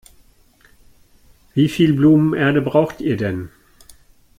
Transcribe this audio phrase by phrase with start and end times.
[1.53, 3.51] Wie viel Blumenerde braucht ihr denn?